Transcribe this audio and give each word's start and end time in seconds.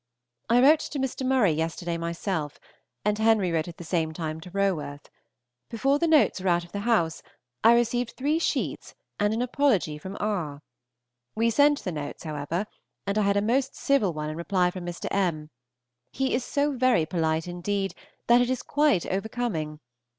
I 0.49 0.59
wrote 0.63 0.79
to 0.79 0.97
Mr. 0.97 1.23
Murray 1.23 1.51
yesterday 1.51 1.95
myself, 1.95 2.59
and 3.05 3.19
Henry 3.19 3.51
wrote 3.51 3.67
at 3.67 3.77
the 3.77 3.83
same 3.83 4.13
time 4.13 4.41
to 4.41 4.49
Roworth. 4.49 5.11
Before 5.69 5.99
the 5.99 6.07
notes 6.07 6.41
were 6.41 6.49
out 6.49 6.65
of 6.65 6.71
the 6.71 6.79
house, 6.89 7.21
I 7.63 7.75
received 7.75 8.15
three 8.17 8.39
sheets 8.39 8.95
and 9.19 9.31
an 9.31 9.43
apology 9.43 9.99
from 9.99 10.17
R. 10.19 10.63
We 11.35 11.51
sent 11.51 11.83
the 11.83 11.91
notes, 11.91 12.23
however, 12.23 12.65
and 13.05 13.15
I 13.19 13.21
had 13.21 13.37
a 13.37 13.43
most 13.43 13.75
civil 13.75 14.11
one 14.11 14.31
in 14.31 14.37
reply 14.37 14.71
from 14.71 14.87
Mr. 14.87 15.07
M. 15.11 15.51
He 16.11 16.33
is 16.33 16.43
so 16.43 16.71
very 16.71 17.05
polite, 17.05 17.47
indeed, 17.47 17.93
that 18.25 18.41
it 18.41 18.49
is 18.49 18.63
quite 18.63 19.05
overcoming. 19.05 19.81